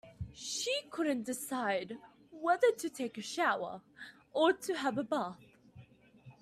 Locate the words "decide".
1.25-1.99